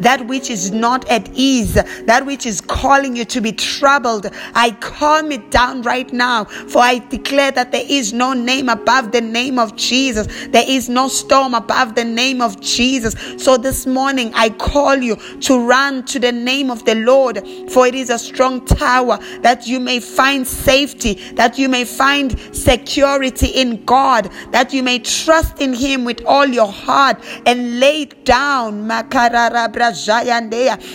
That 0.00 0.24
which 0.26 0.50
is 0.50 0.70
not 0.70 1.08
at 1.08 1.28
ease, 1.34 1.74
that 1.74 2.26
which 2.26 2.46
is 2.46 2.60
calling 2.60 3.16
you 3.16 3.24
to 3.26 3.40
be 3.40 3.52
troubled. 3.52 4.30
I 4.54 4.72
calm 4.80 5.32
it 5.32 5.50
down 5.50 5.82
right 5.82 6.12
now. 6.12 6.44
For 6.44 6.80
I 6.80 6.98
declare 6.98 7.52
that 7.52 7.72
there 7.72 7.86
is 7.88 8.12
no 8.12 8.32
name 8.32 8.68
above 8.68 9.12
the 9.12 9.20
name 9.20 9.58
of 9.58 9.76
Jesus. 9.76 10.26
There 10.48 10.64
is 10.66 10.88
no 10.88 11.08
storm 11.08 11.54
above 11.54 11.94
the 11.94 12.04
name 12.04 12.40
of 12.40 12.60
Jesus. 12.60 13.14
So 13.42 13.56
this 13.56 13.86
morning 13.86 14.32
I 14.34 14.50
call 14.50 14.96
you 14.96 15.16
to 15.40 15.58
run 15.66 16.04
to 16.06 16.18
the 16.18 16.32
name 16.32 16.70
of 16.70 16.84
the 16.84 16.94
Lord, 16.94 17.42
for 17.70 17.86
it 17.86 17.94
is 17.94 18.10
a 18.10 18.18
strong 18.18 18.64
tower 18.64 19.18
that 19.40 19.66
you 19.66 19.80
may 19.80 20.00
find 20.00 20.46
safety, 20.46 20.73
that 20.82 21.56
you 21.56 21.68
may 21.68 21.84
find 21.84 22.38
security 22.54 23.46
in 23.46 23.84
God, 23.84 24.30
that 24.50 24.72
you 24.72 24.82
may 24.82 24.98
trust 24.98 25.60
in 25.60 25.72
Him 25.72 26.04
with 26.04 26.24
all 26.26 26.46
your 26.46 26.70
heart 26.70 27.22
and 27.46 27.78
lay 27.78 28.06
down, 28.06 28.88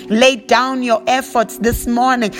lay 0.10 0.36
down 0.36 0.84
your 0.84 1.04
efforts 1.08 1.58
this 1.60 1.88
morning. 1.88 2.32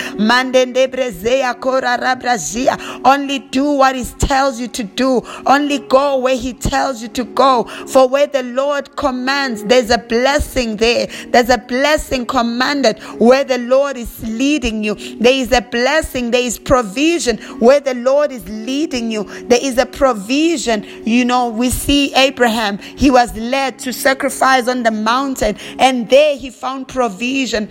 Only 3.06 3.40
do 3.40 3.72
what 3.72 3.96
He 3.96 4.04
tells 4.04 4.60
you 4.60 4.68
to 4.68 4.84
do, 4.84 5.22
only 5.46 5.80
go 5.80 6.18
where 6.18 6.38
He 6.38 6.54
tells 6.54 7.02
you 7.02 7.08
to 7.10 7.24
go. 7.24 7.64
For 7.88 8.08
where 8.10 8.28
the 8.28 8.44
Lord 8.44 8.96
commands, 8.98 9.64
there's 9.64 9.92
a 9.92 9.98
blessing 9.98 10.76
there, 10.76 11.08
there's 11.28 11.50
a 11.50 11.58
blessing 11.58 12.26
commanded 12.26 13.00
where 13.20 13.44
the 13.44 13.60
Lord 13.60 13.96
is 13.96 14.22
leading 14.28 14.84
you. 14.84 14.96
There 14.96 15.34
is 15.34 15.52
a 15.52 15.62
blessing, 15.62 16.32
there 16.32 16.42
is 16.42 16.60
provision 16.60 17.19
where 17.60 17.80
the 17.80 17.94
Lord 17.94 18.32
is 18.32 18.48
leading 18.48 19.12
you. 19.12 19.24
There 19.44 19.60
is 19.62 19.78
a 19.78 19.86
provision. 19.86 20.84
You 21.06 21.26
know, 21.26 21.50
we 21.50 21.70
see 21.70 22.14
Abraham, 22.16 22.78
he 22.78 23.12
was 23.12 23.36
led 23.36 23.80
to 23.80 23.94
sacrifice 23.94 24.68
on 24.68 24.84
the 24.84 24.92
mountain, 24.92 25.58
and 25.80 26.10
there 26.10 26.36
he 26.38 26.50
found 26.50 26.88
provision. 26.88 27.68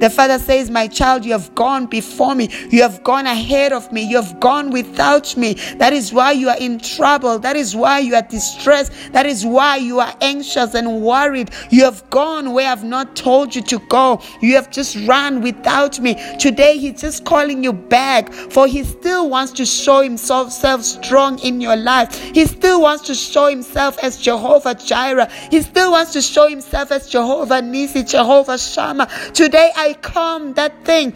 The 0.00 0.12
father 0.14 0.38
says, 0.38 0.70
My 0.70 0.86
child, 0.86 1.24
you 1.24 1.32
have 1.32 1.54
gone 1.54 1.86
before 1.86 2.34
me, 2.34 2.48
you 2.70 2.82
have 2.82 3.02
gone 3.04 3.26
ahead 3.26 3.72
of 3.72 3.90
me, 3.92 4.02
you 4.02 4.16
have 4.16 4.38
gone 4.40 4.70
without 4.70 5.36
me. 5.36 5.54
That 5.76 5.92
is 5.92 6.12
why 6.12 6.32
you 6.32 6.48
are 6.48 6.58
in 6.58 6.78
trouble, 6.78 7.38
that 7.40 7.56
is 7.56 7.74
why 7.74 8.00
you 8.00 8.14
are 8.14 8.22
distressed, 8.22 8.92
that 9.12 9.26
is 9.26 9.44
why 9.44 9.76
you 9.76 10.00
are 10.00 10.14
anxious 10.20 10.74
and 10.74 11.02
worried. 11.02 11.50
You 11.70 11.84
have 11.84 12.08
gone 12.10 12.52
where 12.52 12.68
I've 12.70 12.84
not 12.84 13.16
told 13.16 13.54
you 13.54 13.62
to 13.62 13.78
go, 13.88 14.22
you 14.40 14.54
have 14.54 14.70
just 14.70 14.96
run 15.06 15.42
without 15.42 15.79
me. 16.00 16.14
Today, 16.38 16.76
He's 16.78 17.00
just 17.00 17.24
calling 17.24 17.64
you 17.64 17.72
back, 17.72 18.32
for 18.32 18.66
He 18.66 18.84
still 18.84 19.28
wants 19.28 19.52
to 19.52 19.64
show 19.64 20.02
Himself 20.02 20.52
strong 20.52 21.38
in 21.40 21.60
your 21.60 21.76
life. 21.76 22.14
He 22.34 22.46
still 22.46 22.82
wants 22.82 23.06
to 23.06 23.14
show 23.14 23.48
Himself 23.48 23.98
as 24.02 24.18
Jehovah 24.18 24.74
Jireh. 24.74 25.28
He 25.50 25.62
still 25.62 25.92
wants 25.92 26.12
to 26.12 26.20
show 26.20 26.48
Himself 26.48 26.92
as 26.92 27.08
Jehovah 27.08 27.62
Nisi, 27.62 28.02
Jehovah 28.02 28.58
Shammah. 28.58 29.08
Today, 29.32 29.70
I 29.76 29.94
come 29.94 30.54
that 30.54 30.84
thing 30.84 31.14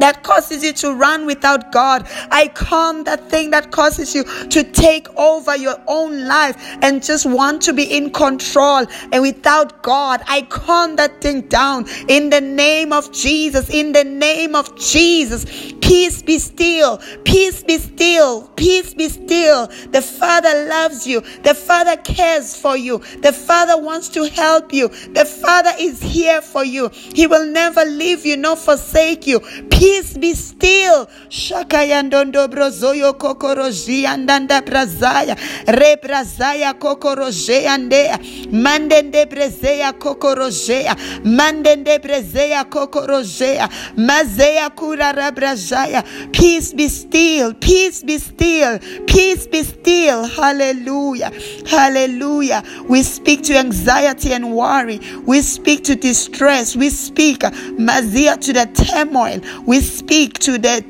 that 0.00 0.22
causes 0.22 0.62
you 0.62 0.72
to 0.74 0.94
run 0.94 1.26
without 1.26 1.72
God. 1.72 2.06
I 2.30 2.48
calm 2.48 3.04
that 3.04 3.30
thing 3.30 3.50
that 3.50 3.70
causes 3.70 4.14
you 4.14 4.24
to 4.24 4.62
take 4.62 5.08
over 5.16 5.56
your 5.56 5.76
own 5.86 6.26
life 6.26 6.56
and 6.82 7.02
just 7.02 7.26
want 7.26 7.62
to 7.62 7.72
be 7.72 7.84
in 7.84 8.10
control 8.10 8.86
and 9.12 9.22
without 9.22 9.82
God. 9.82 10.22
I 10.26 10.42
calm 10.42 10.96
that 10.96 11.20
thing 11.20 11.42
down 11.42 11.86
in 12.08 12.30
the 12.30 12.40
name 12.40 12.92
of 12.92 13.12
Jesus. 13.12 13.70
In 13.70 13.92
the 13.92 14.04
name 14.04 14.54
of 14.54 14.76
Jesus. 14.78 15.72
Peace 15.80 16.22
be 16.22 16.38
still. 16.38 16.98
Peace 17.24 17.62
be 17.62 17.78
still. 17.78 18.48
Peace 18.56 18.94
be 18.94 19.08
still. 19.08 19.68
The 19.92 20.02
Father 20.02 20.66
loves 20.68 21.06
you. 21.06 21.20
The 21.42 21.54
Father 21.54 21.96
cares 21.96 22.56
for 22.56 22.76
you. 22.76 22.98
The 23.22 23.32
Father 23.32 23.80
wants 23.80 24.08
to 24.10 24.24
help 24.24 24.72
you. 24.72 24.88
The 24.88 25.24
Father 25.24 25.72
is 25.78 26.02
here 26.02 26.42
for 26.42 26.64
you. 26.64 26.88
He 26.88 27.26
will 27.26 27.46
never 27.46 27.84
leave 27.84 28.26
you 28.26 28.36
nor 28.36 28.56
forsake 28.56 29.26
you. 29.26 29.40
Peace 29.70 29.85
Peace 29.86 30.18
be 30.18 30.34
still. 30.34 31.06
Shakayandondo 31.28 32.48
brozoyo 32.48 33.12
kokoroji 33.12 34.04
andanda 34.04 34.60
brazaya. 34.60 35.36
Rebrazaya 35.66 36.74
kokoroje 36.74 37.68
andea. 37.68 38.18
Mandende 38.50 39.26
brezeya 39.26 39.92
kokorojea. 39.92 40.96
Mandende 41.24 42.00
brezeya 42.00 42.64
kokorojea. 42.64 43.68
Mazea 43.96 44.70
kura 44.70 45.12
rabrazaya. 45.12 46.02
Peace 46.32 46.72
be 46.72 46.88
still. 46.88 47.54
Peace 47.54 48.02
be 48.02 48.18
still. 48.18 48.80
Peace 49.06 49.46
be 49.46 49.62
still. 49.62 50.24
Hallelujah. 50.24 51.30
Hallelujah. 51.64 52.64
We 52.88 53.04
speak 53.04 53.44
to 53.44 53.56
anxiety 53.56 54.32
and 54.32 54.52
worry. 54.52 54.98
We 55.24 55.42
speak 55.42 55.84
to 55.84 55.94
distress. 55.94 56.74
We 56.74 56.90
speak 56.90 57.44
uh, 57.44 57.52
mazia 57.78 58.40
to 58.40 58.52
the 58.52 58.66
turmoil. 58.74 59.40
We 59.64 59.75
we 59.76 59.82
speak 59.82 60.38
to 60.38 60.56
the 60.56 60.82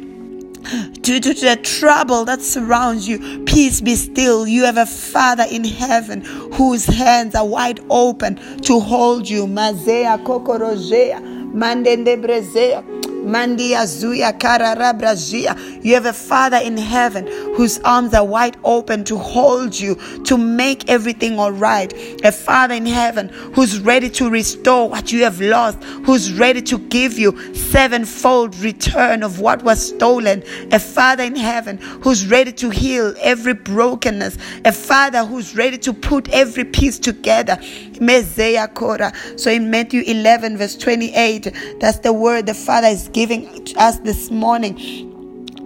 to, 1.02 1.20
to, 1.20 1.34
the 1.34 1.58
trouble 1.62 2.24
that 2.24 2.40
surrounds 2.40 3.06
you. 3.08 3.44
Peace 3.44 3.80
be 3.80 3.94
still. 3.96 4.46
You 4.46 4.64
have 4.64 4.76
a 4.76 4.86
Father 4.86 5.44
in 5.48 5.64
heaven 5.64 6.22
whose 6.54 6.86
hands 6.86 7.34
are 7.34 7.46
wide 7.46 7.80
open 7.90 8.36
to 8.62 8.80
hold 8.80 9.28
you. 9.28 9.46
Mandia 13.26 13.82
Zuya 13.84 14.38
Kararabrazia. 14.38 15.84
You 15.84 15.94
have 15.94 16.06
a 16.06 16.12
Father 16.12 16.58
in 16.58 16.76
heaven 16.76 17.26
whose 17.26 17.80
arms 17.80 18.14
are 18.14 18.24
wide 18.24 18.56
open 18.64 19.04
to 19.04 19.18
hold 19.18 19.78
you, 19.78 19.96
to 20.24 20.38
make 20.38 20.88
everything 20.88 21.38
all 21.38 21.50
right. 21.50 21.92
A 22.24 22.30
Father 22.30 22.74
in 22.74 22.86
heaven 22.86 23.28
who's 23.28 23.80
ready 23.80 24.08
to 24.10 24.30
restore 24.30 24.88
what 24.88 25.12
you 25.12 25.24
have 25.24 25.40
lost, 25.40 25.82
who's 26.04 26.32
ready 26.32 26.62
to 26.62 26.78
give 26.78 27.18
you 27.18 27.54
sevenfold 27.54 28.56
return 28.58 29.22
of 29.22 29.40
what 29.40 29.62
was 29.64 29.88
stolen. 29.88 30.42
A 30.72 30.78
Father 30.78 31.24
in 31.24 31.36
heaven 31.36 31.78
who's 31.78 32.26
ready 32.26 32.52
to 32.52 32.70
heal 32.70 33.14
every 33.20 33.54
brokenness. 33.54 34.38
A 34.64 34.72
Father 34.72 35.24
who's 35.24 35.56
ready 35.56 35.78
to 35.78 35.92
put 35.92 36.28
every 36.30 36.64
piece 36.64 36.98
together. 36.98 37.58
So 37.96 39.50
in 39.50 39.70
Matthew 39.70 40.02
11, 40.02 40.56
verse 40.58 40.76
28, 40.76 41.78
that's 41.80 41.98
the 42.00 42.12
word 42.12 42.46
the 42.46 42.54
Father 42.54 42.88
is 42.88 43.08
giving 43.08 43.64
to 43.64 43.76
us 43.76 43.98
this 43.98 44.30
morning 44.30 45.06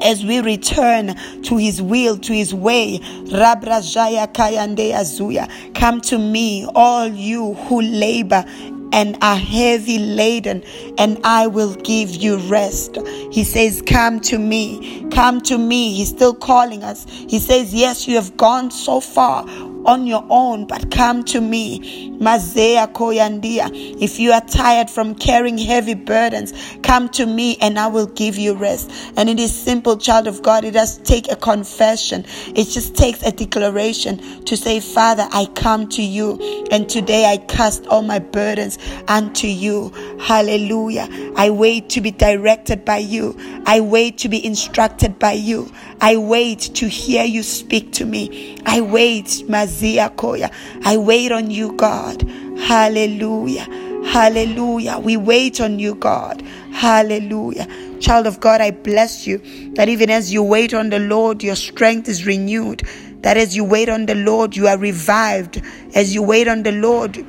as 0.02 0.25
we 0.25 0.40
return 0.40 1.14
to 1.42 1.56
his 1.56 1.82
will, 1.82 2.18
to 2.18 2.32
his 2.32 2.54
way. 2.54 2.99
Rabrajaya 2.99 4.32
Kayande 4.32 4.92
Azuya. 4.92 5.75
Come 5.75 6.00
to 6.02 6.18
me, 6.18 6.66
all 6.75 7.06
you 7.06 7.54
who 7.54 7.82
labor 7.82 8.44
and 8.92 9.16
are 9.22 9.37
heavy 9.37 9.99
laden, 9.99 10.64
and 10.99 11.18
I 11.22 11.46
will 11.46 11.75
give 11.76 12.10
you 12.10 12.38
rest. 12.38 12.99
He 13.30 13.44
says, 13.44 13.82
Come 13.82 14.20
to 14.22 14.38
me, 14.38 15.06
come 15.10 15.40
to 15.42 15.58
me. 15.58 15.94
He's 15.94 16.08
still 16.08 16.34
calling 16.34 16.82
us. 16.82 17.06
He 17.08 17.38
says, 17.38 17.72
Yes, 17.72 18.08
you 18.08 18.16
have 18.16 18.37
gone 18.37 18.70
so 18.70 19.00
far 19.00 19.46
on 19.87 20.06
your 20.06 20.25
own, 20.28 20.66
but 20.66 20.90
come 20.90 21.25
to 21.25 21.40
me. 21.40 22.10
Mazea 22.18 22.92
koyandia. 22.92 23.70
If 24.00 24.18
you 24.18 24.32
are 24.32 24.42
tired 24.42 24.90
from 24.90 25.14
carrying 25.14 25.58
heavy 25.58 25.94
burdens, 25.94 26.52
come 26.82 27.08
to 27.10 27.25
me 27.26 27.56
and 27.60 27.78
I 27.78 27.87
will 27.87 28.06
give 28.06 28.37
you 28.37 28.54
rest. 28.54 28.90
And 29.16 29.28
it 29.28 29.40
is 29.40 29.54
simple, 29.54 29.96
child 29.96 30.26
of 30.26 30.42
God. 30.42 30.64
It 30.64 30.73
does 30.73 30.99
take 30.99 31.30
a 31.30 31.36
confession. 31.36 32.25
It 32.49 32.66
just 32.66 32.95
takes 32.95 33.23
a 33.23 33.32
declaration 33.32 34.45
to 34.45 34.56
say, 34.56 34.80
Father, 34.80 35.26
I 35.32 35.47
come 35.54 35.88
to 35.90 36.02
you. 36.02 36.38
And 36.71 36.88
today 36.88 37.25
I 37.25 37.38
cast 37.38 37.86
all 37.86 38.02
my 38.02 38.19
burdens 38.19 38.78
unto 39.08 39.47
you. 39.47 39.90
Hallelujah. 40.21 41.08
I 41.36 41.50
wait 41.50 41.88
to 41.90 42.00
be 42.00 42.10
directed 42.10 42.84
by 42.84 42.99
you. 42.99 43.36
I 43.66 43.80
wait 43.80 44.19
to 44.19 44.28
be 44.28 44.45
instructed 44.45 45.19
by 45.19 45.32
you. 45.32 45.73
I 46.00 46.17
wait 46.17 46.60
to 46.75 46.89
hear 46.89 47.25
you 47.25 47.43
speak 47.43 47.93
to 47.95 48.06
me. 48.06 48.56
I 48.65 48.80
wait, 48.80 49.26
Mazia 49.49 50.15
Koya. 50.15 50.52
I 50.84 50.97
wait 50.97 51.30
on 51.30 51.50
you, 51.50 51.73
God. 51.73 52.23
Hallelujah. 52.58 53.65
Hallelujah. 54.06 54.99
We 54.99 55.17
wait 55.17 55.60
on 55.60 55.78
you, 55.78 55.95
God. 55.95 56.43
Hallelujah. 56.73 57.67
Child 58.00 58.26
of 58.26 58.41
God, 58.41 58.63
I 58.63 58.71
bless 58.71 59.26
you 59.26 59.39
that 59.75 59.89
even 59.91 60.08
as 60.08 60.32
you 60.32 60.43
wait 60.43 60.73
on 60.73 60.89
the 60.89 60.99
Lord, 60.99 61.43
your 61.43 61.56
strength 61.56 62.08
is 62.08 62.25
renewed. 62.25 62.82
That 63.21 63.36
as 63.36 63.54
you 63.54 63.65
wait 63.65 63.91
on 63.91 64.06
the 64.06 64.15
Lord, 64.15 64.56
you 64.56 64.69
are 64.69 64.78
revived. 64.78 65.60
As 65.95 66.15
you 66.15 66.23
wait 66.23 66.49
on 66.49 66.63
the 66.63 66.73
Lord, 66.73 67.25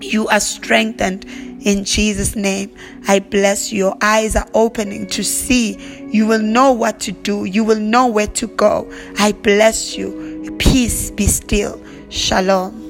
you 0.00 0.28
are 0.28 0.40
strengthened 0.40 1.24
in 1.64 1.84
Jesus' 1.84 2.36
name. 2.36 2.74
I 3.08 3.18
bless 3.18 3.72
you. 3.72 3.78
Your 3.78 3.96
eyes 4.00 4.36
are 4.36 4.48
opening 4.54 5.06
to 5.08 5.24
see. 5.24 5.76
You 6.10 6.26
will 6.26 6.42
know 6.42 6.72
what 6.72 7.00
to 7.00 7.12
do. 7.12 7.44
You 7.44 7.64
will 7.64 7.80
know 7.80 8.06
where 8.06 8.28
to 8.28 8.46
go. 8.46 8.90
I 9.18 9.32
bless 9.32 9.96
you. 9.96 10.56
Peace 10.58 11.10
be 11.10 11.26
still. 11.26 11.82
Shalom. 12.10 12.83